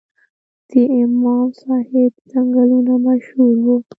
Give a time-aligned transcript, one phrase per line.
[0.69, 0.71] د
[1.01, 3.75] امام صاحب ځنګلونه مشهور وو